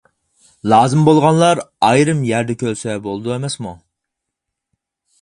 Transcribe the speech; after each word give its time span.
لازىم 0.71 1.03
بولغانلار 1.09 1.61
ئايرىم 1.89 2.25
يەردە 2.31 2.57
كۆرسە 2.65 2.99
بولىدۇ 3.07 3.37
ئەمەسمۇ. 3.39 3.79